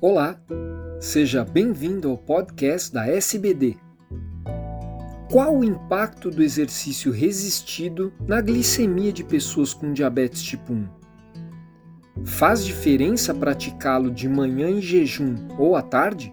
[0.00, 0.40] Olá,
[1.00, 3.76] seja bem-vindo ao podcast da SBD.
[5.28, 10.86] Qual o impacto do exercício resistido na glicemia de pessoas com diabetes tipo 1?
[12.24, 16.32] Faz diferença praticá-lo de manhã em jejum ou à tarde?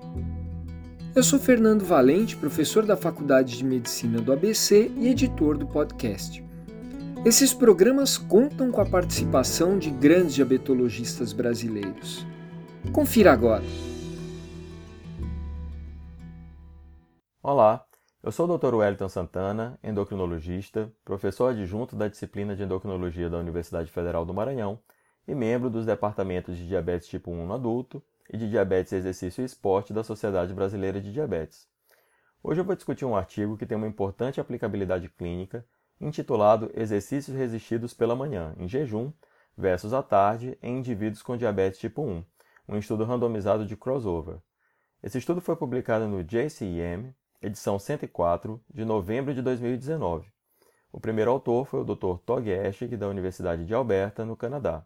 [1.15, 6.45] Eu sou Fernando Valente, professor da Faculdade de Medicina do ABC e editor do podcast.
[7.25, 12.27] Esses programas contam com a participação de grandes diabetologistas brasileiros.
[12.93, 13.63] Confira agora.
[17.41, 17.85] Olá,
[18.23, 18.73] eu sou o Dr.
[18.73, 24.79] Wellington Santana, endocrinologista, professor adjunto da disciplina de endocrinologia da Universidade Federal do Maranhão
[25.27, 29.45] e membro dos departamentos de diabetes tipo 1 no adulto e de diabetes, exercício e
[29.45, 31.67] esporte da Sociedade Brasileira de Diabetes.
[32.43, 35.65] Hoje eu vou discutir um artigo que tem uma importante aplicabilidade clínica,
[35.99, 39.11] intitulado Exercícios resistidos pela manhã, em jejum,
[39.57, 42.23] versus à tarde, em indivíduos com diabetes tipo 1,
[42.67, 44.37] um estudo randomizado de crossover.
[45.03, 50.27] Esse estudo foi publicado no JCEM, edição 104, de novembro de 2019.
[50.91, 52.17] O primeiro autor foi o Dr.
[52.25, 54.83] Tog Eschig, da Universidade de Alberta, no Canadá.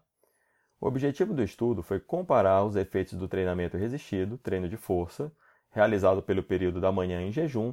[0.80, 5.32] O objetivo do estudo foi comparar os efeitos do treinamento resistido, treino de força,
[5.70, 7.72] realizado pelo período da manhã em jejum,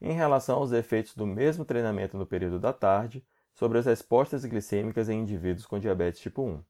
[0.00, 5.08] em relação aos efeitos do mesmo treinamento no período da tarde sobre as respostas glicêmicas
[5.08, 6.62] em indivíduos com diabetes tipo 1.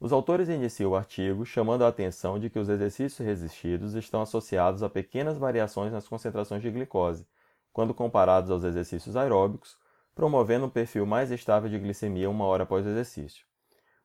[0.00, 4.84] Os autores iniciam o artigo chamando a atenção de que os exercícios resistidos estão associados
[4.84, 7.26] a pequenas variações nas concentrações de glicose,
[7.72, 9.76] quando comparados aos exercícios aeróbicos,
[10.14, 13.44] promovendo um perfil mais estável de glicemia uma hora após o exercício.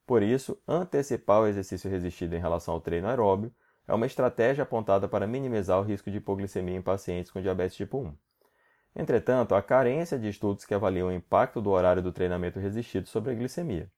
[0.06, 3.54] Por isso, antecipar o exercício resistido em relação ao treino aeróbio
[3.88, 8.00] é uma estratégia apontada para minimizar o risco de hipoglicemia em pacientes com diabetes tipo
[8.00, 8.14] 1.
[8.96, 13.32] Entretanto, há carência de estudos que avaliam o impacto do horário do treinamento resistido sobre
[13.32, 13.92] a glicemia.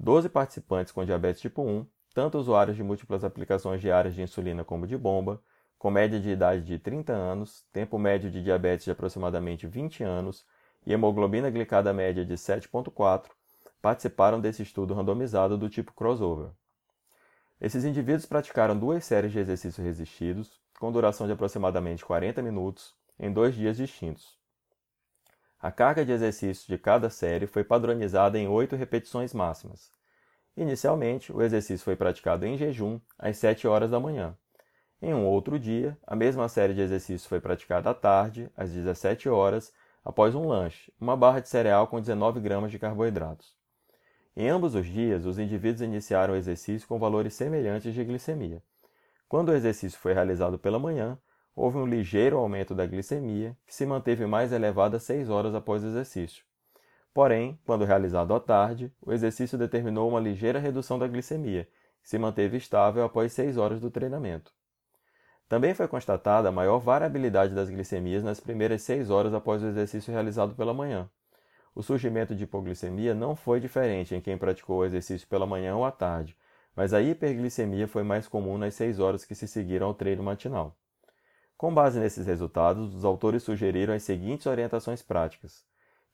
[0.00, 4.86] 12 participantes com diabetes tipo 1, tanto usuários de múltiplas aplicações diárias de insulina como
[4.86, 5.42] de bomba,
[5.78, 10.44] com média de idade de 30 anos, tempo médio de diabetes de aproximadamente 20 anos
[10.86, 13.30] e hemoglobina glicada média de 7,4,
[13.80, 16.50] participaram desse estudo randomizado do tipo crossover.
[17.60, 23.32] Esses indivíduos praticaram duas séries de exercícios resistidos, com duração de aproximadamente 40 minutos, em
[23.32, 24.38] dois dias distintos.
[25.60, 29.97] A carga de exercícios de cada série foi padronizada em oito repetições máximas.
[30.58, 34.36] Inicialmente, o exercício foi praticado em jejum às 7 horas da manhã.
[35.00, 39.28] Em um outro dia, a mesma série de exercícios foi praticada à tarde, às 17
[39.28, 39.72] horas,
[40.04, 43.56] após um lanche, uma barra de cereal com 19 gramas de carboidratos.
[44.36, 48.60] Em ambos os dias, os indivíduos iniciaram o exercício com valores semelhantes de glicemia.
[49.28, 51.16] Quando o exercício foi realizado pela manhã,
[51.54, 55.86] houve um ligeiro aumento da glicemia, que se manteve mais elevada seis horas após o
[55.86, 56.47] exercício.
[57.18, 61.68] Porém, quando realizado à tarde, o exercício determinou uma ligeira redução da glicemia,
[62.00, 64.52] que se manteve estável após seis horas do treinamento.
[65.48, 70.12] Também foi constatada a maior variabilidade das glicemias nas primeiras seis horas após o exercício
[70.12, 71.10] realizado pela manhã.
[71.74, 75.84] O surgimento de hipoglicemia não foi diferente em quem praticou o exercício pela manhã ou
[75.84, 76.36] à tarde,
[76.76, 80.78] mas a hiperglicemia foi mais comum nas seis horas que se seguiram ao treino matinal.
[81.56, 85.66] Com base nesses resultados, os autores sugeriram as seguintes orientações práticas.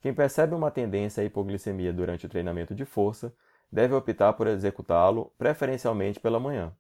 [0.04, 3.34] Quem percebe uma tendência à hipoglicemia durante o treinamento de força
[3.72, 6.76] deve optar por executá-lo preferencialmente pela manhã.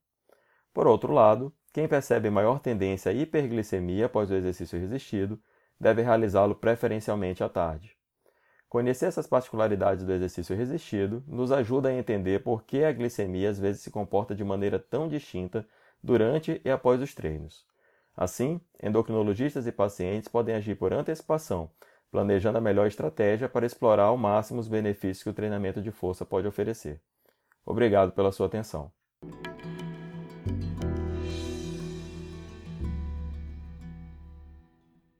[0.74, 5.40] Por outro lado, quem percebe maior tendência à hiperglicemia após o exercício resistido
[5.80, 7.96] deve realizá-lo preferencialmente à tarde.
[8.68, 13.58] Conhecer essas particularidades do exercício resistido nos ajuda a entender por que a glicemia às
[13.58, 15.66] vezes se comporta de maneira tão distinta
[16.02, 17.64] durante e após os treinos.
[18.14, 21.70] Assim, endocrinologistas e pacientes podem agir por antecipação,
[22.14, 26.24] planejando a melhor estratégia para explorar ao máximo os benefícios que o treinamento de força
[26.24, 27.02] pode oferecer.
[27.66, 28.92] Obrigado pela sua atenção.